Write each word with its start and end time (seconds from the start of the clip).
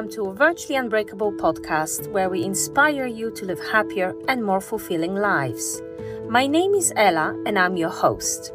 welcome 0.00 0.14
to 0.14 0.30
a 0.30 0.34
Virtually 0.34 0.76
Unbreakable 0.76 1.32
podcast 1.32 2.10
where 2.10 2.30
we 2.30 2.42
inspire 2.42 3.04
you 3.04 3.30
to 3.32 3.44
live 3.44 3.60
happier 3.60 4.14
and 4.28 4.42
more 4.42 4.62
fulfilling 4.62 5.14
lives. 5.14 5.82
My 6.26 6.46
name 6.46 6.72
is 6.72 6.90
Ela 6.96 7.38
and 7.44 7.58
I'm 7.58 7.76
your 7.76 7.90
host. 7.90 8.54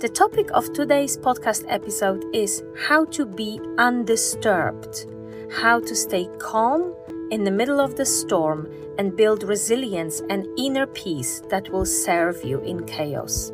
The 0.00 0.08
topic 0.08 0.48
of 0.54 0.72
today's 0.72 1.18
podcast 1.18 1.64
episode 1.66 2.24
is 2.32 2.62
how 2.86 3.04
to 3.06 3.26
be 3.26 3.60
undisturbed, 3.78 5.06
how 5.50 5.80
to 5.80 5.96
stay 5.96 6.28
calm 6.38 6.94
in 7.32 7.42
the 7.42 7.50
middle 7.50 7.80
of 7.80 7.96
the 7.96 8.06
storm 8.06 8.70
and 8.96 9.16
build 9.16 9.42
resilience 9.42 10.22
and 10.30 10.46
inner 10.56 10.86
peace 10.86 11.42
that 11.48 11.68
will 11.70 11.84
serve 11.84 12.44
you 12.44 12.60
in 12.60 12.86
chaos. 12.86 13.50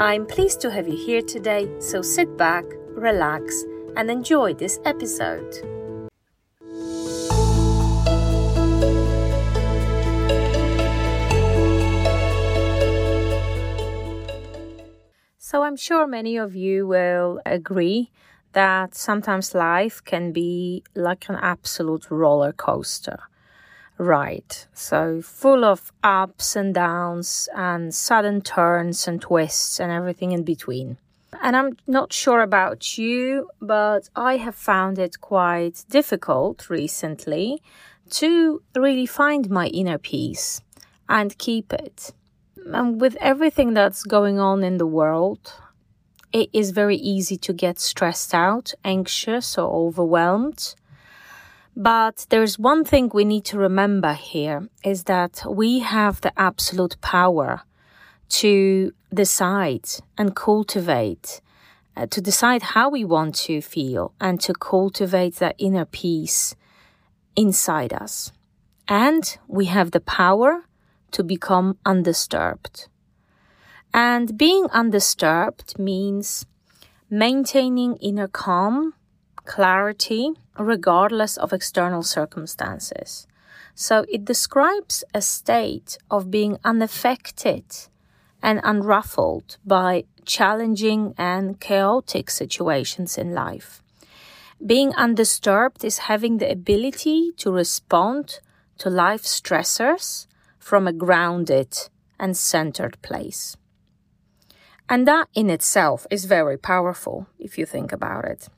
I'm 0.00 0.26
pleased 0.26 0.60
to 0.62 0.72
have 0.72 0.88
you 0.88 0.96
here 0.96 1.22
today, 1.22 1.70
so 1.78 2.02
sit 2.02 2.36
back, 2.36 2.64
relax, 2.88 3.62
and 3.94 4.10
enjoy 4.10 4.54
this 4.54 4.80
episode. 4.84 5.77
So, 15.50 15.62
I'm 15.62 15.76
sure 15.76 16.06
many 16.06 16.36
of 16.36 16.54
you 16.54 16.86
will 16.86 17.40
agree 17.46 18.10
that 18.52 18.94
sometimes 18.94 19.54
life 19.54 20.04
can 20.04 20.30
be 20.30 20.82
like 20.94 21.26
an 21.30 21.36
absolute 21.36 22.10
roller 22.10 22.52
coaster. 22.52 23.20
Right. 23.96 24.66
So 24.74 25.22
full 25.22 25.64
of 25.64 25.90
ups 26.04 26.54
and 26.54 26.74
downs 26.74 27.48
and 27.56 27.94
sudden 27.94 28.42
turns 28.42 29.08
and 29.08 29.22
twists 29.22 29.80
and 29.80 29.90
everything 29.90 30.32
in 30.32 30.42
between. 30.42 30.98
And 31.40 31.56
I'm 31.56 31.78
not 31.86 32.12
sure 32.12 32.42
about 32.42 32.98
you, 32.98 33.48
but 33.58 34.10
I 34.14 34.36
have 34.36 34.54
found 34.54 34.98
it 34.98 35.22
quite 35.22 35.82
difficult 35.88 36.68
recently 36.68 37.62
to 38.10 38.60
really 38.76 39.06
find 39.06 39.48
my 39.48 39.68
inner 39.68 39.96
peace 39.96 40.60
and 41.08 41.38
keep 41.38 41.72
it. 41.72 42.12
And 42.72 43.00
with 43.00 43.16
everything 43.20 43.74
that's 43.74 44.02
going 44.02 44.38
on 44.38 44.62
in 44.62 44.78
the 44.78 44.86
world, 44.86 45.54
it 46.32 46.50
is 46.52 46.70
very 46.70 46.96
easy 46.96 47.36
to 47.38 47.52
get 47.52 47.78
stressed 47.78 48.34
out, 48.34 48.74
anxious, 48.84 49.56
or 49.56 49.70
overwhelmed. 49.86 50.74
But 51.74 52.26
there's 52.28 52.58
one 52.58 52.84
thing 52.84 53.10
we 53.14 53.24
need 53.24 53.44
to 53.46 53.58
remember 53.58 54.12
here 54.12 54.68
is 54.84 55.04
that 55.04 55.42
we 55.48 55.78
have 55.78 56.20
the 56.20 56.38
absolute 56.38 57.00
power 57.00 57.62
to 58.30 58.92
decide 59.14 59.88
and 60.18 60.36
cultivate, 60.36 61.40
uh, 61.96 62.06
to 62.06 62.20
decide 62.20 62.62
how 62.62 62.90
we 62.90 63.04
want 63.04 63.34
to 63.36 63.62
feel 63.62 64.12
and 64.20 64.40
to 64.40 64.52
cultivate 64.52 65.36
that 65.36 65.54
inner 65.58 65.84
peace 65.84 66.54
inside 67.36 67.92
us. 67.92 68.32
And 68.88 69.38
we 69.46 69.66
have 69.66 69.92
the 69.92 70.00
power 70.00 70.64
to 71.12 71.22
become 71.22 71.76
undisturbed. 71.84 72.88
And 73.92 74.36
being 74.36 74.66
undisturbed 74.72 75.78
means 75.78 76.46
maintaining 77.10 77.96
inner 77.96 78.28
calm, 78.28 78.94
clarity, 79.44 80.32
regardless 80.58 81.36
of 81.36 81.52
external 81.52 82.02
circumstances. 82.02 83.26
So 83.74 84.04
it 84.08 84.24
describes 84.24 85.04
a 85.14 85.22
state 85.22 85.98
of 86.10 86.30
being 86.30 86.58
unaffected 86.64 87.64
and 88.42 88.60
unruffled 88.62 89.56
by 89.64 90.04
challenging 90.24 91.14
and 91.16 91.58
chaotic 91.60 92.30
situations 92.30 93.16
in 93.16 93.32
life. 93.32 93.82
Being 94.64 94.92
undisturbed 94.94 95.84
is 95.84 95.98
having 96.10 96.38
the 96.38 96.50
ability 96.50 97.32
to 97.38 97.50
respond 97.50 98.40
to 98.78 98.90
life 98.90 99.22
stressors 99.22 100.26
from 100.68 100.86
a 100.86 100.92
grounded 100.92 101.72
and 102.20 102.36
centered 102.36 103.00
place. 103.00 103.56
And 104.86 105.08
that 105.08 105.28
in 105.34 105.48
itself 105.48 106.06
is 106.10 106.26
very 106.26 106.58
powerful 106.58 107.26
if 107.38 107.56
you 107.56 107.64
think 107.64 107.90
about 107.90 108.26
it, 108.26 108.50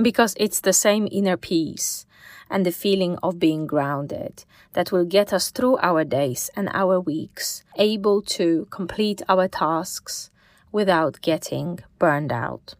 because 0.00 0.36
it's 0.38 0.60
the 0.60 0.72
same 0.72 1.08
inner 1.10 1.36
peace 1.36 2.06
and 2.48 2.64
the 2.64 2.70
feeling 2.70 3.18
of 3.24 3.40
being 3.40 3.66
grounded 3.66 4.44
that 4.74 4.92
will 4.92 5.04
get 5.04 5.32
us 5.32 5.50
through 5.50 5.78
our 5.78 6.04
days 6.04 6.48
and 6.54 6.68
our 6.72 7.00
weeks, 7.00 7.64
able 7.76 8.22
to 8.22 8.68
complete 8.70 9.20
our 9.28 9.48
tasks 9.48 10.30
without 10.70 11.20
getting 11.22 11.80
burned 11.98 12.30
out. 12.30 12.76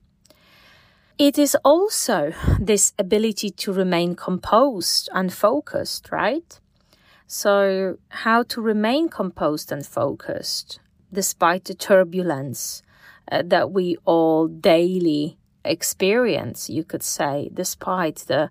It 1.18 1.36
is 1.36 1.56
also 1.64 2.32
this 2.60 2.92
ability 2.96 3.50
to 3.50 3.72
remain 3.72 4.14
composed 4.14 5.08
and 5.12 5.32
focused, 5.32 6.12
right? 6.12 6.60
So, 7.34 7.97
how 8.10 8.43
to 8.43 8.60
remain 8.60 9.09
composed 9.09 9.72
and 9.72 9.87
focused 9.87 10.81
despite 11.10 11.65
the 11.65 11.72
turbulence 11.72 12.82
uh, 13.31 13.41
that 13.47 13.72
we 13.72 13.97
all 14.04 14.48
daily 14.48 15.38
experience, 15.65 16.69
you 16.69 16.84
could 16.84 17.03
say, 17.03 17.48
despite 17.54 18.16
the 18.26 18.50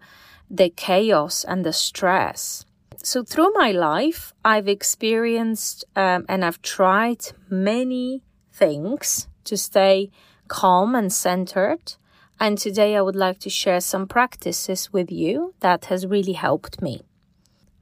the 0.49 0.71
chaos 0.71 1.43
and 1.43 1.63
the 1.63 1.73
stress. 1.73 2.65
So, 3.03 3.23
through 3.23 3.51
my 3.53 3.71
life, 3.71 4.33
I've 4.43 4.67
experienced 4.67 5.85
um, 5.95 6.25
and 6.27 6.43
I've 6.43 6.63
tried 6.63 7.33
many 7.51 8.23
things 8.51 9.27
to 9.43 9.57
stay 9.57 10.09
calm 10.47 10.95
and 10.95 11.13
centered. 11.13 11.97
And 12.39 12.57
today, 12.57 12.95
I 12.95 13.01
would 13.01 13.15
like 13.15 13.37
to 13.41 13.49
share 13.51 13.79
some 13.79 14.07
practices 14.07 14.91
with 14.91 15.11
you 15.11 15.53
that 15.59 15.85
has 15.85 16.07
really 16.07 16.33
helped 16.33 16.81
me. 16.81 17.03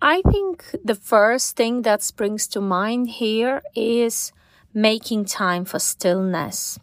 I 0.02 0.22
think 0.32 0.64
the 0.82 0.96
first 0.96 1.58
thing 1.58 1.82
that 1.82 2.02
springs 2.02 2.48
to 2.50 2.62
mind 2.62 3.10
here 3.10 3.62
is 3.76 4.32
making 4.74 5.26
time 5.26 5.66
for 5.66 5.78
stillness. 5.78 6.80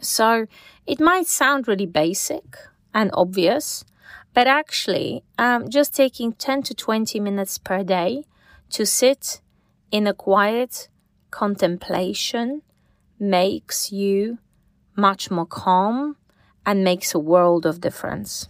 So, 0.00 0.46
it 0.86 0.98
might 0.98 1.26
sound 1.26 1.68
really 1.68 1.86
basic 1.86 2.56
and 2.94 3.10
obvious, 3.12 3.84
but 4.32 4.46
actually, 4.46 5.24
um, 5.38 5.68
just 5.68 5.94
taking 5.94 6.32
10 6.32 6.62
to 6.64 6.74
20 6.74 7.20
minutes 7.20 7.58
per 7.58 7.82
day 7.84 8.24
to 8.70 8.86
sit 8.86 9.42
in 9.90 10.06
a 10.06 10.14
quiet 10.14 10.88
contemplation 11.30 12.62
makes 13.18 13.92
you 13.92 14.38
much 14.96 15.30
more 15.30 15.46
calm 15.46 16.16
and 16.64 16.82
makes 16.82 17.14
a 17.14 17.18
world 17.18 17.66
of 17.66 17.80
difference. 17.82 18.48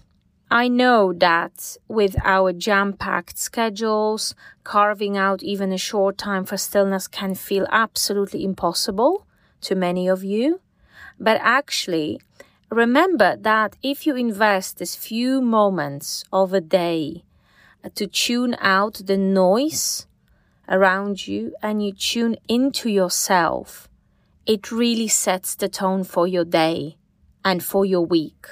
I 0.50 0.68
know 0.68 1.12
that 1.14 1.76
with 1.88 2.16
our 2.22 2.52
jam 2.52 2.92
packed 2.92 3.38
schedules, 3.38 4.34
carving 4.62 5.16
out 5.16 5.42
even 5.42 5.72
a 5.72 5.78
short 5.78 6.18
time 6.18 6.44
for 6.44 6.56
stillness 6.56 7.08
can 7.08 7.34
feel 7.34 7.66
absolutely 7.70 8.44
impossible 8.44 9.26
to 9.62 9.74
many 9.74 10.06
of 10.06 10.22
you. 10.22 10.60
But 11.18 11.38
actually, 11.40 12.20
remember 12.70 13.36
that 13.36 13.76
if 13.82 14.06
you 14.06 14.16
invest 14.16 14.78
these 14.78 14.94
few 14.94 15.40
moments 15.40 16.24
of 16.32 16.52
a 16.52 16.60
day 16.60 17.24
uh, 17.82 17.88
to 17.94 18.06
tune 18.06 18.56
out 18.60 19.00
the 19.06 19.16
noise 19.16 20.06
around 20.68 21.26
you 21.26 21.54
and 21.62 21.84
you 21.84 21.92
tune 21.92 22.36
into 22.48 22.90
yourself, 22.90 23.88
it 24.46 24.70
really 24.70 25.08
sets 25.08 25.54
the 25.54 25.68
tone 25.68 26.04
for 26.04 26.26
your 26.26 26.44
day 26.44 26.96
and 27.44 27.64
for 27.64 27.84
your 27.84 28.04
week. 28.04 28.46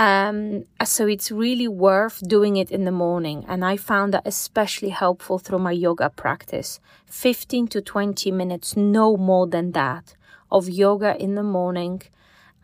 Um, 0.00 0.64
so 0.82 1.06
it's 1.06 1.30
really 1.30 1.68
worth 1.68 2.26
doing 2.26 2.56
it 2.56 2.70
in 2.70 2.86
the 2.86 2.90
morning. 2.90 3.44
And 3.46 3.62
I 3.62 3.76
found 3.76 4.14
that 4.14 4.22
especially 4.24 4.88
helpful 4.88 5.38
through 5.38 5.58
my 5.58 5.72
yoga 5.72 6.08
practice. 6.08 6.80
15 7.04 7.68
to 7.68 7.82
20 7.82 8.32
minutes, 8.32 8.78
no 8.78 9.18
more 9.18 9.46
than 9.46 9.72
that, 9.72 10.14
of 10.50 10.70
yoga 10.70 11.22
in 11.22 11.34
the 11.34 11.42
morning 11.42 12.00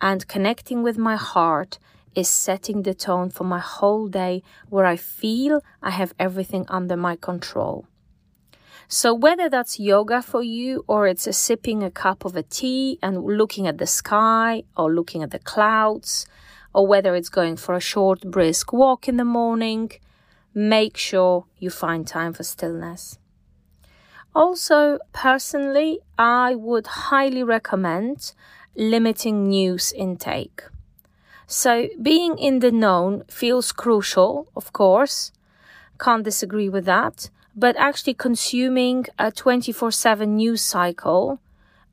and 0.01 0.27
connecting 0.27 0.83
with 0.83 0.97
my 0.97 1.17
heart 1.17 1.79
is 2.15 2.27
setting 2.27 2.85
the 2.85 2.95
tone 2.95 3.29
for 3.29 3.45
my 3.45 3.59
whole 3.59 4.09
day 4.09 4.43
where 4.71 4.87
I 4.87 4.97
feel 4.97 5.61
I 5.83 5.91
have 5.91 6.15
everything 6.19 6.65
under 6.71 6.97
my 6.97 7.17
control. 7.17 7.85
So 8.89 9.13
whether 9.13 9.51
that's 9.51 9.79
yoga 9.79 10.23
for 10.23 10.43
you 10.43 10.87
or 10.87 11.07
it's 11.07 11.27
a 11.27 11.35
sipping 11.35 11.83
a 11.83 11.91
cup 11.91 12.25
of 12.25 12.35
a 12.35 12.43
tea 12.43 12.99
and 13.03 13.23
looking 13.25 13.67
at 13.67 13.77
the 13.77 13.87
sky 13.87 14.63
or 14.75 14.91
looking 14.91 15.23
at 15.23 15.33
the 15.33 15.39
clouds 15.39 16.25
or 16.77 16.87
whether 16.87 17.15
it's 17.15 17.31
going 17.31 17.57
for 17.57 17.75
a 17.75 17.81
short 17.81 18.21
brisk 18.21 18.71
walk 18.71 19.09
in 19.09 19.17
the 19.17 19.25
morning, 19.25 19.91
make 20.53 20.95
sure 20.95 21.47
you 21.59 21.71
find 21.71 22.07
time 22.07 22.35
for 22.35 22.43
stillness. 22.43 23.19
Also, 24.35 24.99
personally, 25.15 26.01
I 26.19 26.55
would 26.55 26.87
highly 27.09 27.43
recommend 27.43 28.35
limiting 28.75 29.49
news 29.49 29.91
intake. 29.91 30.65
So, 31.47 31.89
being 32.03 32.37
in 32.37 32.59
the 32.59 32.71
known 32.71 33.25
feels 33.27 33.73
crucial, 33.73 34.47
of 34.55 34.75
course, 34.75 35.33
can't 35.99 36.25
disagree 36.25 36.69
with 36.69 36.85
that, 36.85 37.31
but 37.55 37.75
actually 37.79 38.13
consuming 38.13 39.07
a 39.19 39.33
24 39.33 39.91
7 39.93 40.37
news 40.37 40.61
cycle 40.61 41.41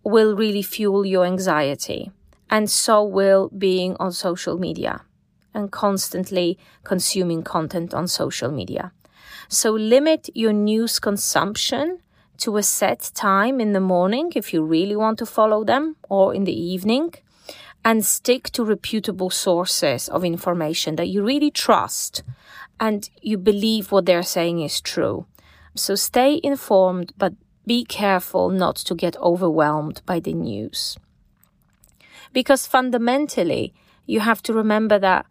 will 0.04 0.36
really 0.36 0.62
fuel 0.62 1.06
your 1.06 1.26
anxiety, 1.26 2.12
and 2.50 2.70
so 2.70 3.04
will 3.04 3.50
being 3.58 3.96
on 4.00 4.12
social 4.12 4.58
media. 4.58 5.02
and 5.54 5.72
constantly 5.72 6.58
consuming 6.84 7.44
content 7.44 7.94
on 7.94 8.08
social 8.08 8.52
media. 8.52 8.92
So 9.48 9.72
limit 9.72 10.30
your 10.34 10.54
news 10.54 11.00
consumption 11.00 12.00
to 12.38 12.58
a 12.58 12.64
set 12.64 13.12
time 13.14 13.62
in 13.62 13.74
the 13.74 13.80
morning 13.80 14.32
if 14.36 14.54
you 14.54 14.64
really 14.64 14.96
want 14.96 15.20
to 15.20 15.26
follow 15.26 15.64
them 15.64 15.96
or 16.10 16.34
in 16.34 16.46
the 16.46 16.60
evening 16.74 17.14
and 17.86 18.06
stick 18.06 18.50
to 18.52 18.64
reputable 18.64 19.30
sources 19.30 20.10
of 20.10 20.24
information 20.24 20.96
that 20.96 21.10
you 21.10 21.24
really 21.24 21.52
trust 21.52 22.24
and 22.80 23.10
you 23.22 23.38
believe 23.38 23.92
what 23.92 24.06
they're 24.06 24.24
saying 24.24 24.60
is 24.62 24.82
true. 24.82 25.26
So 25.76 25.96
stay 25.96 26.40
informed, 26.44 27.14
but 27.18 27.34
be 27.66 27.86
careful 27.86 28.50
not 28.50 28.76
to 28.78 28.96
get 28.96 29.16
overwhelmed 29.18 30.02
by 30.06 30.20
the 30.20 30.34
news. 30.34 30.98
Because 32.34 32.68
fundamentally, 32.68 33.74
you 34.06 34.20
have 34.20 34.42
to 34.44 34.54
remember 34.54 35.00
that 35.00 35.26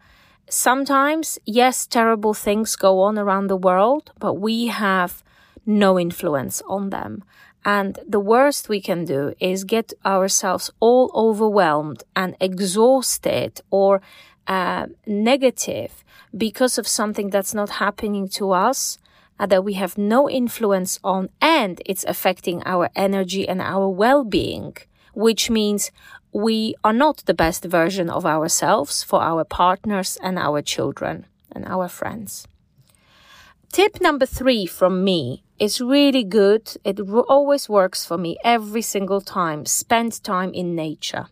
sometimes, 0.49 1.37
yes, 1.45 1.85
terrible 1.85 2.33
things 2.33 2.75
go 2.75 3.01
on 3.01 3.17
around 3.17 3.47
the 3.47 3.57
world, 3.57 4.11
but 4.19 4.35
we 4.35 4.67
have 4.67 5.23
no 5.65 5.99
influence 5.99 6.61
on 6.67 6.89
them. 6.89 7.23
And 7.65 7.99
the 8.07 8.19
worst 8.19 8.67
we 8.67 8.81
can 8.81 9.05
do 9.05 9.33
is 9.39 9.63
get 9.63 9.93
ourselves 10.05 10.69
all 10.79 11.11
overwhelmed 11.13 12.03
and 12.15 12.35
exhausted 12.41 13.61
or 13.69 14.01
uh, 14.47 14.87
negative 15.05 16.03
because 16.35 16.77
of 16.77 16.87
something 16.87 17.29
that's 17.29 17.53
not 17.53 17.69
happening 17.69 18.27
to 18.27 18.51
us 18.51 18.97
uh, 19.39 19.45
that 19.45 19.63
we 19.63 19.73
have 19.73 19.97
no 19.97 20.29
influence 20.29 20.99
on 21.03 21.29
and 21.39 21.81
it's 21.85 22.03
affecting 22.03 22.61
our 22.65 22.89
energy 22.95 23.47
and 23.47 23.61
our 23.61 23.87
well-being 23.87 24.75
which 25.13 25.49
means 25.49 25.91
we 26.33 26.75
are 26.83 26.93
not 26.93 27.17
the 27.25 27.33
best 27.33 27.65
version 27.65 28.09
of 28.09 28.25
ourselves 28.25 29.03
for 29.03 29.21
our 29.21 29.43
partners 29.43 30.17
and 30.21 30.37
our 30.37 30.61
children 30.61 31.25
and 31.51 31.65
our 31.65 31.87
friends 31.87 32.47
tip 33.71 34.01
number 34.01 34.25
3 34.25 34.65
from 34.65 35.03
me 35.03 35.43
is 35.59 35.79
really 35.79 36.23
good 36.23 36.75
it 36.83 36.99
always 37.29 37.69
works 37.69 38.05
for 38.05 38.17
me 38.17 38.37
every 38.43 38.81
single 38.81 39.21
time 39.21 39.65
spend 39.65 40.23
time 40.23 40.53
in 40.53 40.75
nature 40.75 41.27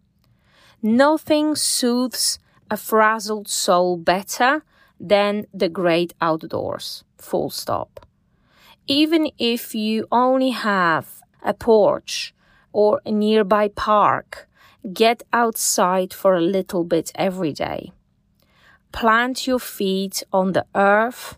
nothing 0.82 1.56
soothes 1.56 2.40
a 2.72 2.78
frazzled 2.78 3.50
soul 3.50 3.98
better 3.98 4.64
than 5.02 5.46
the 5.54 5.68
great 5.68 6.14
outdoors. 6.22 7.04
Full 7.18 7.50
stop. 7.50 8.06
Even 8.88 9.30
if 9.38 9.76
you 9.76 10.08
only 10.12 10.52
have 10.52 11.22
a 11.44 11.54
porch 11.54 12.34
or 12.72 13.02
a 13.06 13.12
nearby 13.12 13.68
park, 13.68 14.48
get 14.94 15.24
outside 15.32 16.14
for 16.14 16.36
a 16.36 16.42
little 16.42 16.84
bit 16.84 17.12
every 17.16 17.54
day. 17.54 17.92
Plant 18.92 19.48
your 19.48 19.60
feet 19.60 20.24
on 20.34 20.54
the 20.54 20.66
earth, 20.76 21.38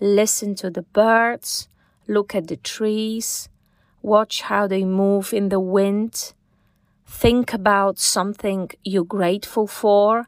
listen 0.00 0.54
to 0.56 0.70
the 0.70 0.82
birds, 0.82 1.68
look 2.06 2.34
at 2.34 2.48
the 2.48 2.56
trees, 2.56 3.48
watch 4.02 4.42
how 4.42 4.66
they 4.66 4.84
move 4.84 5.32
in 5.32 5.48
the 5.48 5.60
wind, 5.60 6.32
think 7.06 7.52
about 7.52 7.98
something 7.98 8.70
you're 8.84 9.04
grateful 9.04 9.66
for 9.66 10.26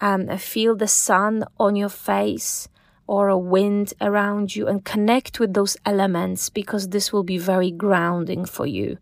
and 0.00 0.40
feel 0.40 0.74
the 0.74 0.88
sun 0.88 1.44
on 1.58 1.76
your 1.76 1.88
face 1.88 2.68
or 3.06 3.28
a 3.28 3.38
wind 3.38 3.94
around 4.00 4.56
you 4.56 4.66
and 4.66 4.84
connect 4.84 5.38
with 5.38 5.54
those 5.54 5.76
elements 5.84 6.50
because 6.50 6.88
this 6.88 7.12
will 7.12 7.22
be 7.22 7.38
very 7.38 7.70
grounding 7.70 8.44
for 8.44 8.66
you. 8.66 8.98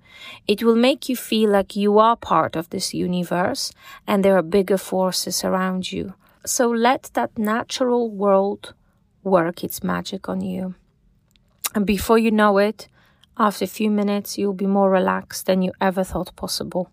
It 0.46 0.62
will 0.62 0.76
make 0.76 1.08
you 1.08 1.16
feel 1.16 1.50
like 1.50 1.74
you 1.74 1.98
are 1.98 2.16
part 2.16 2.54
of 2.56 2.68
this 2.70 2.92
universe 2.92 3.72
and 4.06 4.24
there 4.24 4.36
are 4.36 4.42
bigger 4.42 4.78
forces 4.78 5.42
around 5.42 5.90
you. 5.90 6.14
So 6.44 6.68
let 6.68 7.10
that 7.14 7.38
natural 7.38 8.10
world 8.10 8.74
work 9.22 9.64
its 9.64 9.82
magic 9.82 10.28
on 10.28 10.42
you. 10.42 10.74
And 11.74 11.86
before 11.86 12.18
you 12.18 12.30
know 12.30 12.58
it, 12.58 12.88
after 13.36 13.64
a 13.64 13.68
few 13.68 13.90
minutes, 13.90 14.38
you'll 14.38 14.52
be 14.52 14.66
more 14.66 14.90
relaxed 14.90 15.46
than 15.46 15.62
you 15.62 15.72
ever 15.80 16.04
thought 16.04 16.36
possible. 16.36 16.90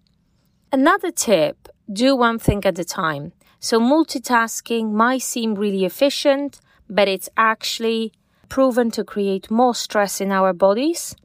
Another 0.71 1.11
tip 1.11 1.67
do 1.91 2.15
one 2.15 2.39
thing 2.39 2.63
at 2.65 2.79
a 2.79 2.85
time. 2.85 3.33
So 3.59 3.79
multitasking 3.79 4.91
might 4.91 5.21
seem 5.21 5.55
really 5.55 5.85
efficient, 5.85 6.59
but 6.91 7.07
it's 7.07 7.29
actually 7.37 8.11
proven 8.49 8.91
to 8.91 9.03
create 9.03 9.49
more 9.49 9.73
stress 9.73 10.19
in 10.19 10.31
our 10.31 10.51
bodies. 10.51 11.15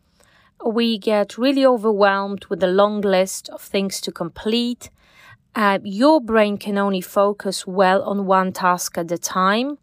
We 0.65 0.97
get 0.97 1.37
really 1.37 1.67
overwhelmed 1.67 2.47
with 2.47 2.63
a 2.63 2.69
long 2.69 3.01
list 3.01 3.49
of 3.51 3.61
things 3.61 4.01
to 4.03 4.13
complete. 4.13 4.91
Uh, 5.57 5.81
your 5.83 6.21
brain 6.21 6.57
can 6.57 6.79
only 6.79 7.01
focus 7.01 7.67
well 7.67 8.03
on 8.03 8.27
one 8.27 8.53
task 8.53 8.97
at 8.97 9.11
a 9.11 9.19
time. 9.19 9.79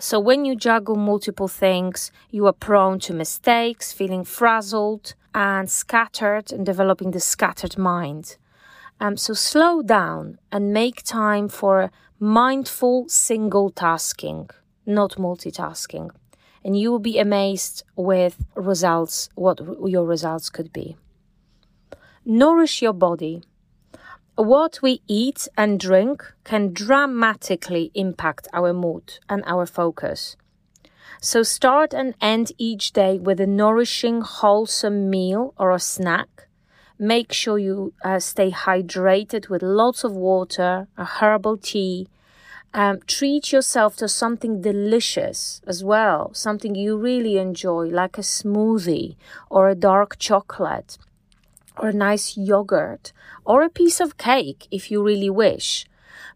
So 0.00 0.18
when 0.18 0.44
you 0.44 0.56
juggle 0.56 0.96
multiple 0.96 1.48
things, 1.48 2.10
you 2.30 2.46
are 2.46 2.52
prone 2.52 2.98
to 3.00 3.14
mistakes, 3.14 3.92
feeling 3.92 4.24
frazzled 4.24 5.14
and 5.32 5.70
scattered 5.70 6.50
and 6.50 6.66
developing 6.66 7.12
the 7.12 7.20
scattered 7.20 7.78
mind. 7.78 8.36
Um, 8.98 9.16
so 9.16 9.32
slow 9.34 9.82
down 9.82 10.38
and 10.50 10.72
make 10.72 11.02
time 11.04 11.48
for 11.48 11.90
mindful 12.18 13.08
single 13.08 13.70
tasking, 13.70 14.50
not 14.90 15.12
multitasking. 15.12 16.10
And 16.62 16.78
you 16.78 16.90
will 16.90 16.98
be 16.98 17.18
amazed 17.18 17.84
with 17.96 18.44
results, 18.54 19.30
what 19.34 19.60
your 19.86 20.04
results 20.04 20.50
could 20.50 20.72
be. 20.72 20.96
Nourish 22.24 22.82
your 22.82 22.92
body. 22.92 23.42
What 24.34 24.80
we 24.82 25.02
eat 25.06 25.48
and 25.56 25.80
drink 25.80 26.24
can 26.44 26.72
dramatically 26.72 27.90
impact 27.94 28.48
our 28.52 28.72
mood 28.72 29.18
and 29.28 29.42
our 29.46 29.64
focus. 29.64 30.36
So 31.22 31.42
start 31.42 31.94
and 31.94 32.14
end 32.20 32.52
each 32.58 32.92
day 32.92 33.18
with 33.18 33.40
a 33.40 33.46
nourishing, 33.46 34.20
wholesome 34.20 35.08
meal 35.08 35.54
or 35.56 35.70
a 35.70 35.78
snack 35.78 36.48
Make 37.02 37.32
sure 37.32 37.58
you 37.58 37.94
uh, 38.04 38.18
stay 38.18 38.50
hydrated 38.50 39.48
with 39.48 39.62
lots 39.62 40.04
of 40.04 40.12
water, 40.12 40.86
a 40.98 41.04
herbal 41.06 41.56
tea. 41.56 42.08
Um, 42.72 43.00
treat 43.06 43.52
yourself 43.52 43.96
to 43.96 44.08
something 44.08 44.62
delicious 44.62 45.60
as 45.66 45.82
well, 45.82 46.32
something 46.34 46.76
you 46.76 46.96
really 46.96 47.36
enjoy, 47.36 47.86
like 47.86 48.16
a 48.16 48.20
smoothie 48.22 49.16
or 49.48 49.68
a 49.68 49.74
dark 49.74 50.18
chocolate 50.18 50.96
or 51.76 51.88
a 51.88 51.92
nice 51.92 52.36
yogurt 52.36 53.12
or 53.44 53.62
a 53.62 53.70
piece 53.70 54.00
of 54.00 54.18
cake 54.18 54.68
if 54.70 54.90
you 54.90 55.02
really 55.02 55.30
wish. 55.30 55.86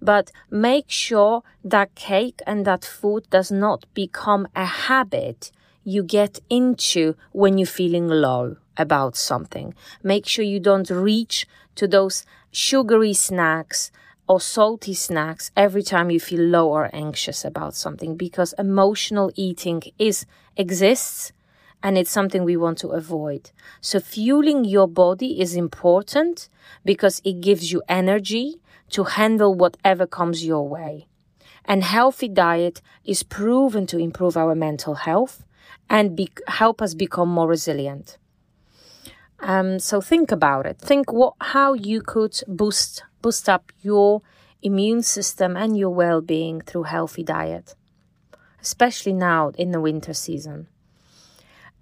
But 0.03 0.33
make 0.51 0.87
sure 0.89 1.45
that 1.65 1.95
cake 1.95 2.41
and 2.47 2.65
that 2.67 2.85
food 2.85 3.31
does 3.31 3.53
not 3.53 3.87
become 3.95 4.49
a 4.57 4.65
habit 4.65 5.53
you 5.85 6.03
get 6.03 6.41
into 6.51 7.15
when 7.33 7.59
you're 7.59 7.67
feeling 7.67 8.09
low 8.09 8.57
about 8.77 9.17
something. 9.17 9.75
Make 10.03 10.27
sure 10.27 10.45
you 10.45 10.59
don't 10.59 10.91
reach 10.91 11.47
to 11.77 11.87
those 11.87 12.25
sugary 12.51 13.13
snacks 13.13 13.93
or 14.27 14.41
salty 14.41 14.95
snacks 14.95 15.51
every 15.57 15.83
time 15.83 16.11
you 16.11 16.19
feel 16.19 16.41
low 16.41 16.69
or 16.69 16.91
anxious 16.93 17.45
about 17.45 17.75
something 17.75 18.17
because 18.17 18.55
emotional 18.59 19.31
eating 19.37 19.83
is 19.99 20.27
exists 20.57 21.33
and 21.83 21.99
it's 21.99 22.11
something 22.11 22.45
we 22.45 22.57
want 22.57 22.79
to 22.79 22.89
avoid. 22.89 23.51
So 23.83 24.01
fueling 24.01 24.65
your 24.65 24.89
body 24.89 25.41
is 25.41 25.55
important 25.55 26.49
because 26.85 27.21
it 27.25 27.43
gives 27.43 27.73
you 27.73 27.83
energy 27.89 28.57
to 28.91 29.05
handle 29.05 29.55
whatever 29.55 30.07
comes 30.07 30.47
your 30.47 30.67
way. 30.67 31.07
And 31.67 31.85
healthy 31.85 32.29
diet 32.29 32.81
is 33.05 33.23
proven 33.23 33.87
to 33.89 33.99
improve 33.99 34.37
our 34.37 34.55
mental 34.55 34.95
health 34.95 35.45
and 35.91 36.17
be- 36.17 36.31
help 36.49 36.81
us 36.81 36.95
become 36.95 37.29
more 37.29 37.49
resilient. 37.49 38.17
Um, 39.41 39.79
so 39.79 40.01
think 40.01 40.33
about 40.33 40.65
it. 40.65 40.79
Think 40.79 41.13
what 41.13 41.35
how 41.41 41.75
you 41.75 42.01
could 42.01 42.41
boost 42.49 43.03
boost 43.25 43.49
up 43.49 43.73
your 43.81 44.21
immune 44.61 45.03
system 45.03 45.57
and 45.57 45.79
your 45.79 45.95
well-being 46.03 46.61
through 46.61 46.83
healthy 46.83 47.25
diet, 47.25 47.75
especially 48.61 49.15
now 49.15 49.51
in 49.57 49.71
the 49.71 49.81
winter 49.81 50.13
season. 50.13 50.69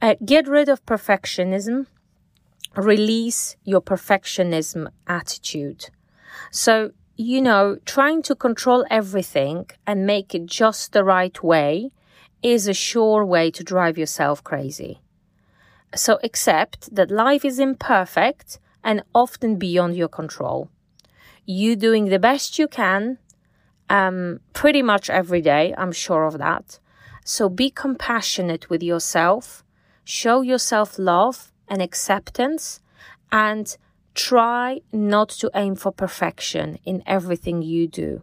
Uh, 0.01 0.15
get 0.25 0.47
rid 0.47 0.69
of 0.69 0.87
perfectionism. 0.87 1.87
Release 2.77 3.57
your 3.65 3.83
perfectionism 3.83 4.89
attitude. 5.09 5.91
So 6.53 6.93
you 7.17 7.43
know, 7.43 7.79
trying 7.85 8.23
to 8.23 8.35
control 8.35 8.85
everything 8.91 9.67
and 9.87 10.07
make 10.07 10.35
it 10.35 10.47
just 10.47 10.93
the 10.93 11.05
right 11.05 11.43
way 11.43 11.91
is 12.43 12.67
a 12.67 12.75
sure 12.75 13.25
way 13.25 13.51
to 13.51 13.63
drive 13.63 13.99
yourself 13.99 14.43
crazy. 14.43 15.01
So 15.95 16.19
accept 16.23 16.95
that 16.95 17.11
life 17.11 17.45
is 17.45 17.59
imperfect 17.59 18.59
and 18.83 19.03
often 19.15 19.57
beyond 19.57 19.97
your 19.97 20.09
control. 20.09 20.71
You 21.45 21.77
doing 21.77 22.07
the 22.07 22.19
best 22.19 22.59
you 22.59 22.69
can, 22.69 23.19
um, 23.91 24.41
pretty 24.53 24.83
much 24.83 25.11
every 25.11 25.43
day, 25.43 25.75
I'm 25.77 25.93
sure 25.93 26.25
of 26.25 26.39
that. 26.39 26.79
So 27.25 27.49
be 27.49 27.71
compassionate 27.71 28.71
with 28.71 28.83
yourself, 28.83 29.65
show 30.05 30.41
yourself 30.41 30.99
love 30.99 31.53
and 31.69 31.83
acceptance, 31.83 32.81
and 33.31 33.77
try 34.15 34.81
not 34.93 35.29
to 35.31 35.51
aim 35.55 35.75
for 35.75 35.93
perfection 35.93 36.79
in 36.85 37.03
everything 37.07 37.63
you 37.63 37.87
do. 37.87 38.23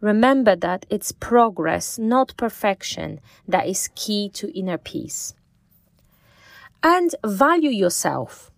Remember 0.00 0.54
that 0.56 0.86
it's 0.90 1.12
progress, 1.12 1.98
not 1.98 2.36
perfection, 2.36 3.20
that 3.48 3.66
is 3.66 3.88
key 3.94 4.28
to 4.34 4.56
inner 4.58 4.78
peace. 4.78 5.34
And 6.82 7.14
value 7.24 7.70
yourself. 7.70 8.50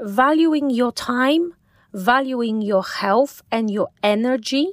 Valuing 0.00 0.70
your 0.70 0.92
time, 0.92 1.54
valuing 1.96 2.60
your 2.60 2.84
health 2.84 3.40
and 3.50 3.70
your 3.70 3.88
energy 4.02 4.68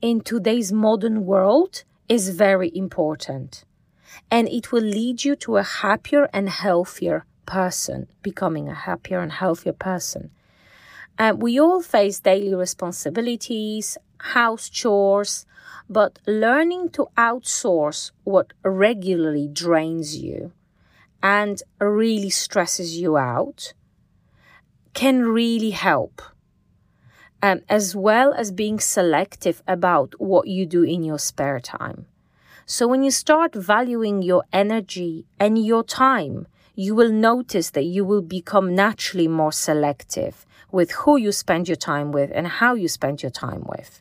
in 0.00 0.22
today's 0.22 0.72
modern 0.72 1.26
world 1.26 1.84
is 2.08 2.30
very 2.30 2.74
important. 2.74 3.64
And 4.30 4.48
it 4.48 4.72
will 4.72 4.82
lead 4.82 5.24
you 5.24 5.36
to 5.36 5.58
a 5.58 5.62
happier 5.62 6.26
and 6.32 6.48
healthier 6.48 7.26
person, 7.44 8.08
becoming 8.22 8.66
a 8.70 8.74
happier 8.74 9.20
and 9.20 9.30
healthier 9.30 9.74
person. 9.74 10.30
Uh, 11.18 11.34
we 11.36 11.60
all 11.60 11.82
face 11.82 12.20
daily 12.20 12.54
responsibilities, 12.54 13.98
house 14.18 14.70
chores, 14.70 15.44
but 15.90 16.18
learning 16.26 16.88
to 16.90 17.08
outsource 17.18 18.10
what 18.24 18.54
regularly 18.64 19.48
drains 19.48 20.16
you 20.16 20.50
and 21.22 21.62
really 21.78 22.30
stresses 22.30 22.96
you 22.96 23.18
out 23.18 23.74
can 24.94 25.24
really 25.24 25.70
help. 25.70 26.22
Um, 27.44 27.60
as 27.68 27.94
well 27.94 28.32
as 28.32 28.50
being 28.50 28.80
selective 28.80 29.62
about 29.68 30.14
what 30.18 30.48
you 30.48 30.64
do 30.64 30.82
in 30.82 31.04
your 31.04 31.18
spare 31.18 31.60
time. 31.60 32.06
So, 32.64 32.88
when 32.88 33.02
you 33.02 33.10
start 33.10 33.54
valuing 33.54 34.22
your 34.22 34.44
energy 34.50 35.26
and 35.38 35.62
your 35.62 35.84
time, 35.84 36.46
you 36.74 36.94
will 36.94 37.12
notice 37.12 37.68
that 37.72 37.84
you 37.84 38.02
will 38.02 38.22
become 38.22 38.74
naturally 38.74 39.28
more 39.28 39.52
selective 39.52 40.46
with 40.72 40.92
who 40.92 41.18
you 41.18 41.32
spend 41.32 41.68
your 41.68 41.76
time 41.76 42.12
with 42.12 42.30
and 42.32 42.46
how 42.48 42.72
you 42.72 42.88
spend 42.88 43.22
your 43.22 43.34
time 43.46 43.64
with. 43.66 44.00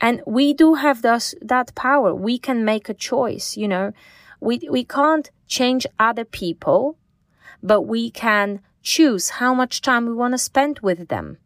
And 0.00 0.20
we 0.26 0.52
do 0.52 0.74
have 0.74 1.02
thus 1.02 1.36
that 1.42 1.72
power. 1.76 2.12
We 2.12 2.38
can 2.38 2.64
make 2.64 2.88
a 2.88 3.02
choice, 3.10 3.56
you 3.56 3.68
know. 3.68 3.92
We, 4.40 4.58
we 4.68 4.82
can't 4.82 5.30
change 5.46 5.86
other 6.00 6.24
people, 6.24 6.98
but 7.62 7.82
we 7.82 8.10
can 8.10 8.62
choose 8.82 9.30
how 9.38 9.54
much 9.54 9.80
time 9.80 10.06
we 10.06 10.12
want 10.12 10.34
to 10.34 10.38
spend 10.38 10.80
with 10.80 11.06
them 11.06 11.38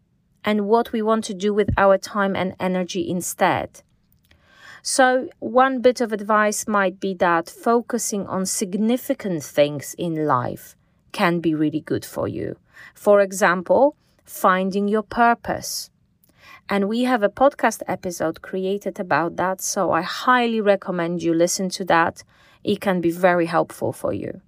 and 0.46 0.68
what 0.68 0.92
we 0.92 1.02
want 1.02 1.24
to 1.24 1.34
do 1.34 1.52
with 1.52 1.68
our 1.76 1.98
time 1.98 2.36
and 2.36 2.54
energy 2.60 3.10
instead. 3.10 3.82
So, 4.80 5.28
one 5.40 5.80
bit 5.80 6.00
of 6.00 6.12
advice 6.12 6.68
might 6.68 7.00
be 7.00 7.12
that 7.14 7.50
focusing 7.50 8.24
on 8.28 8.46
significant 8.46 9.42
things 9.42 9.96
in 9.98 10.26
life 10.26 10.76
can 11.10 11.40
be 11.40 11.56
really 11.56 11.80
good 11.80 12.04
for 12.04 12.28
you. 12.28 12.56
For 12.94 13.20
example, 13.20 13.96
finding 14.24 14.86
your 14.86 15.02
purpose. 15.02 15.90
And 16.68 16.88
we 16.88 17.02
have 17.02 17.24
a 17.24 17.28
podcast 17.28 17.82
episode 17.88 18.42
created 18.42 19.00
about 19.00 19.36
that. 19.36 19.60
So 19.60 19.90
I 19.90 20.02
highly 20.02 20.60
recommend 20.60 21.22
you 21.22 21.34
listen 21.34 21.68
to 21.70 21.84
that. 21.86 22.22
It 22.62 22.80
can 22.80 23.00
be 23.00 23.10
very 23.10 23.46
helpful 23.46 23.92
for 23.92 24.12
you. 24.12 24.40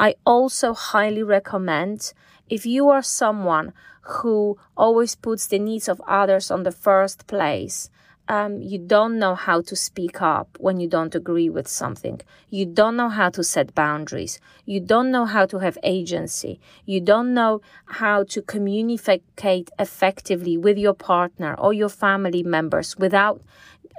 I 0.00 0.14
also 0.24 0.74
highly 0.74 1.22
recommend 1.22 2.12
if 2.48 2.66
you 2.66 2.88
are 2.88 3.02
someone 3.02 3.72
who 4.02 4.56
always 4.76 5.14
puts 5.14 5.46
the 5.46 5.58
needs 5.58 5.88
of 5.88 6.00
others 6.06 6.50
on 6.50 6.62
the 6.62 6.72
first 6.72 7.26
place 7.26 7.90
um, 8.28 8.60
you 8.60 8.78
don't 8.78 9.18
know 9.18 9.34
how 9.34 9.60
to 9.62 9.76
speak 9.76 10.20
up 10.20 10.56
when 10.58 10.80
you 10.80 10.88
don't 10.88 11.14
agree 11.14 11.48
with 11.48 11.68
something. 11.68 12.20
You 12.50 12.66
don't 12.66 12.96
know 12.96 13.08
how 13.08 13.30
to 13.30 13.44
set 13.44 13.74
boundaries. 13.74 14.40
You 14.64 14.80
don't 14.80 15.12
know 15.12 15.26
how 15.26 15.46
to 15.46 15.58
have 15.58 15.78
agency. 15.82 16.60
You 16.84 17.00
don't 17.00 17.34
know 17.34 17.60
how 17.86 18.24
to 18.24 18.42
communicate 18.42 19.70
effectively 19.78 20.56
with 20.56 20.76
your 20.76 20.94
partner 20.94 21.54
or 21.54 21.72
your 21.72 21.88
family 21.88 22.42
members 22.42 22.96
without 22.98 23.40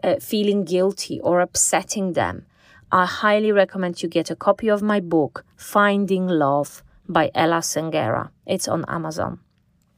uh, 0.04 0.18
feeling 0.20 0.66
guilty 0.66 1.22
or 1.22 1.40
upsetting 1.40 2.14
them. 2.14 2.46
I 2.92 3.06
highly 3.06 3.52
recommend 3.52 4.04
you 4.04 4.10
get 4.10 4.30
a 4.30 4.36
copy 4.36 4.70
of 4.70 4.82
my 4.82 5.00
book, 5.00 5.46
Finding 5.56 6.28
Love 6.28 6.84
by 7.08 7.32
Ela 7.34 7.60
Senghera. 7.62 8.30
It's 8.46 8.68
on 8.68 8.86
Amazon. 8.88 9.40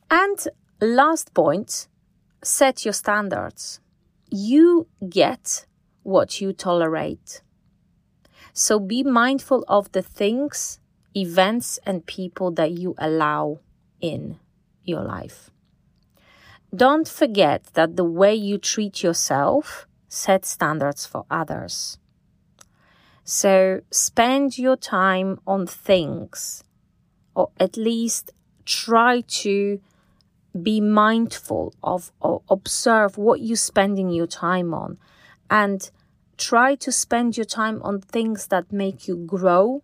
And 0.09 0.37
last 0.81 1.33
point, 1.33 1.87
set 2.43 2.85
your 2.85 2.93
standards 2.93 3.79
you 4.31 4.87
get 5.07 5.65
what 6.03 6.39
you 6.41 6.53
tolerate. 6.53 7.41
So 8.53 8.79
be 8.79 9.03
mindful 9.03 9.63
of 9.67 9.91
the 9.91 10.01
things, 10.01 10.79
events, 11.15 11.79
and 11.85 12.05
people 12.05 12.51
that 12.51 12.71
you 12.71 12.95
allow 12.97 13.59
in 14.01 14.39
your 14.83 15.03
life. 15.03 15.49
Don't 16.75 17.07
forget 17.07 17.65
that 17.73 17.95
the 17.95 18.03
way 18.03 18.35
you 18.35 18.57
treat 18.57 19.01
yourself 19.01 19.87
sets 20.07 20.49
standards 20.49 21.05
for 21.05 21.25
others. 21.29 21.97
So 23.23 23.81
spend 23.91 24.57
your 24.57 24.75
time 24.75 25.39
on 25.45 25.67
things, 25.67 26.63
or 27.39 27.49
at 27.57 27.77
least 27.77 28.33
try 28.65 29.21
to 29.21 29.79
be 30.61 30.81
mindful 30.81 31.73
of 31.81 32.11
or 32.19 32.41
observe 32.49 33.17
what 33.17 33.39
you're 33.39 33.55
spending 33.71 34.09
your 34.09 34.27
time 34.27 34.73
on. 34.73 34.97
And 35.49 35.89
try 36.37 36.75
to 36.75 36.91
spend 36.91 37.37
your 37.37 37.45
time 37.45 37.81
on 37.81 38.01
things 38.01 38.47
that 38.47 38.71
make 38.71 39.07
you 39.07 39.15
grow 39.15 39.81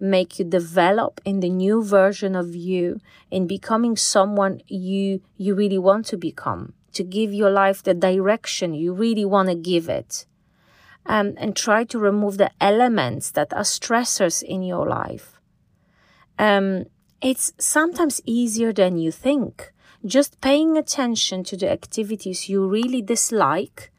make 0.00 0.38
you 0.38 0.44
develop 0.44 1.20
in 1.24 1.40
the 1.40 1.48
new 1.48 1.82
version 1.82 2.34
of 2.34 2.54
you 2.54 3.00
in 3.30 3.46
becoming 3.46 3.96
someone 3.96 4.60
you 4.66 5.22
you 5.36 5.54
really 5.54 5.78
want 5.78 6.04
to 6.04 6.16
become 6.16 6.74
to 6.92 7.02
give 7.02 7.32
your 7.32 7.50
life 7.50 7.82
the 7.82 7.94
direction 7.94 8.74
you 8.74 8.92
really 8.92 9.24
want 9.24 9.48
to 9.48 9.54
give 9.54 9.88
it. 9.88 10.26
Um, 11.06 11.34
and 11.36 11.54
try 11.54 11.84
to 11.84 11.98
remove 11.98 12.38
the 12.38 12.50
elements 12.60 13.30
that 13.32 13.52
are 13.52 13.68
stressors 13.78 14.42
in 14.42 14.62
your 14.62 14.86
life 14.88 15.33
um, 16.38 16.86
it's 17.20 17.52
sometimes 17.58 18.20
easier 18.26 18.72
than 18.72 18.98
you 18.98 19.10
think. 19.10 19.72
Just 20.04 20.40
paying 20.40 20.76
attention 20.76 21.44
to 21.44 21.56
the 21.56 21.70
activities 21.70 22.48
you 22.48 22.66
really 22.66 23.00
dislike 23.00 23.90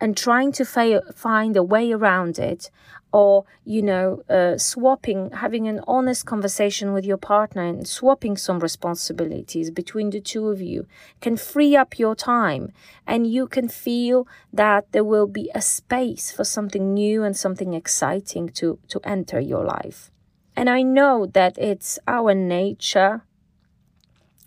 and 0.00 0.16
trying 0.16 0.52
to 0.52 0.64
fa- 0.64 1.02
find 1.14 1.56
a 1.56 1.62
way 1.62 1.92
around 1.92 2.38
it 2.38 2.70
or 3.12 3.44
you 3.64 3.80
know 3.80 4.20
uh, 4.28 4.58
swapping 4.58 5.30
having 5.30 5.68
an 5.68 5.80
honest 5.86 6.26
conversation 6.26 6.92
with 6.92 7.04
your 7.04 7.16
partner 7.16 7.62
and 7.62 7.86
swapping 7.86 8.36
some 8.36 8.58
responsibilities 8.58 9.70
between 9.70 10.10
the 10.10 10.20
two 10.20 10.48
of 10.48 10.60
you 10.60 10.86
can 11.20 11.36
free 11.36 11.76
up 11.76 11.98
your 11.98 12.16
time 12.16 12.72
and 13.06 13.32
you 13.32 13.46
can 13.46 13.68
feel 13.68 14.26
that 14.52 14.90
there 14.90 15.04
will 15.04 15.28
be 15.28 15.48
a 15.54 15.62
space 15.62 16.32
for 16.32 16.44
something 16.44 16.92
new 16.92 17.22
and 17.22 17.36
something 17.36 17.72
exciting 17.72 18.48
to 18.48 18.78
to 18.88 19.00
enter 19.04 19.38
your 19.38 19.64
life 19.64 20.10
and 20.56 20.70
i 20.70 20.82
know 20.82 21.26
that 21.26 21.56
it's 21.58 21.98
our 22.06 22.34
nature 22.34 23.22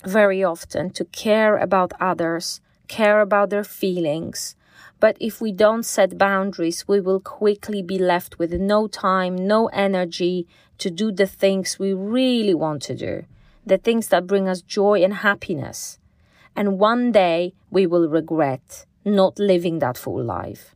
very 0.06 0.44
often 0.44 0.90
to 0.92 1.06
care 1.06 1.58
about 1.58 1.92
others, 2.00 2.62
care 2.88 3.22
about 3.22 3.50
their 3.50 3.64
feelings. 3.64 4.56
But 5.00 5.18
if 5.20 5.42
we 5.42 5.52
don't 5.52 5.84
set 5.84 6.18
boundaries, 6.18 6.88
we 6.88 7.00
will 7.00 7.20
quickly 7.20 7.82
be 7.82 8.00
left 8.00 8.40
with 8.40 8.54
no 8.54 8.88
time, 8.88 9.36
no 9.36 9.68
energy 9.68 10.48
to 10.80 10.90
do 10.90 11.12
the 11.12 11.28
things 11.28 11.78
we 11.78 11.94
really 11.94 12.54
want 12.54 12.82
to 12.84 12.96
do, 12.96 13.26
the 13.66 13.78
things 13.78 14.08
that 14.08 14.28
bring 14.28 14.48
us 14.48 14.62
joy 14.62 15.04
and 15.04 15.16
happiness. 15.16 16.00
And 16.56 16.80
one 16.80 17.12
day 17.12 17.54
we 17.70 17.86
will 17.86 18.08
regret 18.10 18.86
not 19.06 19.38
living 19.38 19.80
that 19.80 19.98
full 19.98 20.24
life. 20.24 20.74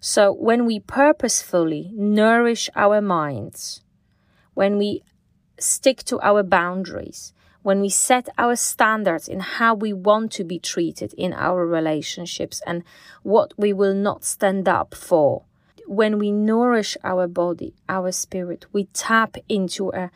So 0.00 0.32
when 0.32 0.66
we 0.66 0.80
purposefully 0.80 1.90
nourish 1.94 2.70
our 2.74 3.00
minds, 3.00 3.82
when 4.60 4.76
we 4.76 5.02
stick 5.58 6.04
to 6.04 6.20
our 6.20 6.42
boundaries, 6.42 7.32
when 7.62 7.80
we 7.80 7.88
set 7.88 8.28
our 8.36 8.54
standards 8.54 9.26
in 9.26 9.40
how 9.40 9.72
we 9.74 9.90
want 9.90 10.30
to 10.30 10.44
be 10.44 10.58
treated 10.58 11.14
in 11.14 11.32
our 11.32 11.66
relationships 11.66 12.60
and 12.66 12.84
what 13.22 13.54
we 13.56 13.72
will 13.72 13.94
not 13.94 14.22
stand 14.22 14.68
up 14.68 14.94
for, 14.94 15.44
when 15.86 16.18
we 16.18 16.30
nourish 16.30 16.94
our 17.02 17.26
body, 17.26 17.72
our 17.88 18.12
spirit, 18.12 18.66
we 18.70 18.84
tap 18.92 19.38
into 19.48 19.88
a 19.94 20.10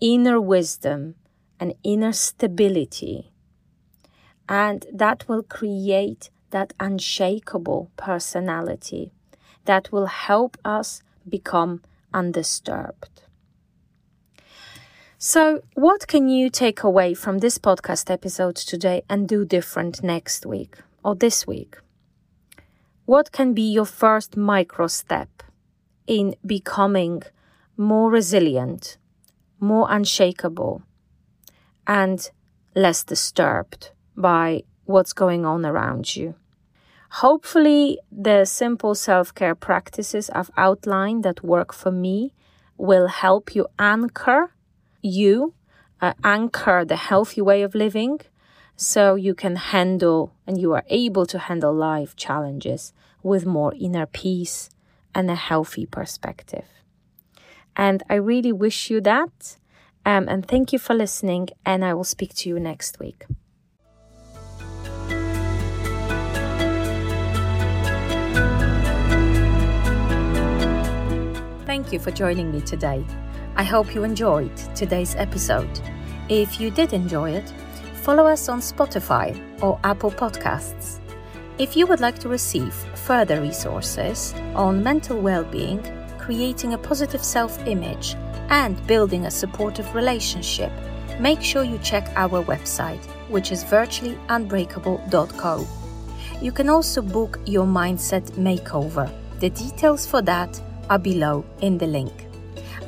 inner 0.00 0.40
wisdom 0.40 1.14
and 1.60 1.74
inner 1.82 2.14
stability. 2.14 3.30
And 4.48 4.86
that 4.90 5.28
will 5.28 5.42
create 5.42 6.30
that 6.52 6.72
unshakable 6.80 7.90
personality 7.98 9.12
that 9.66 9.92
will 9.92 10.06
help 10.06 10.56
us 10.64 11.02
become 11.28 11.82
undisturbed. 12.14 13.24
So, 15.22 15.60
what 15.74 16.06
can 16.06 16.30
you 16.30 16.48
take 16.48 16.82
away 16.82 17.12
from 17.12 17.40
this 17.40 17.58
podcast 17.58 18.10
episode 18.10 18.56
today 18.56 19.02
and 19.06 19.28
do 19.28 19.44
different 19.44 20.02
next 20.02 20.46
week 20.46 20.78
or 21.04 21.14
this 21.14 21.46
week? 21.46 21.76
What 23.04 23.30
can 23.30 23.52
be 23.52 23.70
your 23.70 23.84
first 23.84 24.38
micro 24.38 24.86
step 24.86 25.42
in 26.06 26.36
becoming 26.46 27.22
more 27.76 28.10
resilient, 28.10 28.96
more 29.58 29.88
unshakable, 29.90 30.84
and 31.86 32.30
less 32.74 33.04
disturbed 33.04 33.90
by 34.16 34.62
what's 34.86 35.12
going 35.12 35.44
on 35.44 35.66
around 35.66 36.16
you? 36.16 36.34
Hopefully, 37.20 37.98
the 38.10 38.46
simple 38.46 38.94
self 38.94 39.34
care 39.34 39.54
practices 39.54 40.30
I've 40.30 40.50
outlined 40.56 41.24
that 41.24 41.44
work 41.44 41.74
for 41.74 41.92
me 41.92 42.32
will 42.78 43.08
help 43.08 43.54
you 43.54 43.66
anchor 43.78 44.54
you, 45.02 45.54
uh, 46.00 46.14
anchor 46.24 46.84
the 46.84 46.96
healthy 46.96 47.40
way 47.40 47.62
of 47.62 47.74
living 47.74 48.20
so 48.76 49.14
you 49.14 49.34
can 49.34 49.56
handle 49.56 50.32
and 50.46 50.60
you 50.60 50.72
are 50.72 50.84
able 50.88 51.26
to 51.26 51.38
handle 51.38 51.72
life 51.72 52.16
challenges 52.16 52.92
with 53.22 53.44
more 53.44 53.74
inner 53.78 54.06
peace 54.06 54.70
and 55.14 55.30
a 55.30 55.34
healthy 55.34 55.86
perspective. 55.86 56.64
And 57.76 58.02
I 58.08 58.14
really 58.14 58.52
wish 58.52 58.90
you 58.90 59.00
that. 59.02 59.56
Um, 60.06 60.28
and 60.28 60.46
thank 60.46 60.72
you 60.72 60.78
for 60.78 60.94
listening. 60.94 61.50
And 61.64 61.84
I 61.84 61.94
will 61.94 62.04
speak 62.04 62.34
to 62.36 62.48
you 62.48 62.58
next 62.58 62.98
week. 62.98 63.26
Thank 71.66 71.92
you 71.92 71.98
for 71.98 72.10
joining 72.10 72.50
me 72.50 72.60
today. 72.60 73.04
I 73.60 73.62
hope 73.62 73.94
you 73.94 74.04
enjoyed 74.04 74.56
today's 74.74 75.14
episode. 75.16 75.68
If 76.30 76.58
you 76.58 76.70
did 76.70 76.94
enjoy 76.94 77.32
it, 77.32 77.52
follow 77.92 78.26
us 78.26 78.48
on 78.48 78.60
Spotify 78.60 79.38
or 79.62 79.78
Apple 79.84 80.10
Podcasts. 80.10 80.98
If 81.58 81.76
you 81.76 81.86
would 81.86 82.00
like 82.00 82.18
to 82.20 82.30
receive 82.30 82.72
further 82.72 83.42
resources 83.42 84.32
on 84.54 84.82
mental 84.82 85.20
well 85.20 85.44
being, 85.44 85.82
creating 86.18 86.72
a 86.72 86.78
positive 86.78 87.22
self 87.22 87.58
image, 87.66 88.14
and 88.48 88.86
building 88.86 89.26
a 89.26 89.30
supportive 89.30 89.94
relationship, 89.94 90.72
make 91.20 91.42
sure 91.42 91.62
you 91.62 91.76
check 91.82 92.10
our 92.16 92.42
website, 92.42 93.04
which 93.28 93.52
is 93.52 93.62
virtuallyunbreakable.co. 93.64 95.66
You 96.40 96.52
can 96.52 96.70
also 96.70 97.02
book 97.02 97.38
your 97.44 97.66
mindset 97.66 98.22
makeover. 98.38 99.12
The 99.40 99.50
details 99.50 100.06
for 100.06 100.22
that 100.22 100.58
are 100.88 100.98
below 100.98 101.44
in 101.60 101.76
the 101.76 101.86
link. 101.86 102.29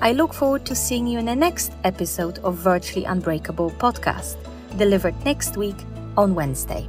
I 0.03 0.11
look 0.11 0.35
forward 0.35 0.67
to 0.67 0.75
seeing 0.75 1.07
you 1.07 1.21
in 1.21 1.27
the 1.27 1.37
next 1.37 1.71
episode 1.85 2.41
of 2.41 2.57
Virtually 2.57 3.05
Unbreakable 3.05 3.71
podcast, 3.71 4.35
delivered 4.77 5.15
next 5.25 5.57
week 5.57 5.77
on 6.17 6.35
Wednesday. 6.35 6.89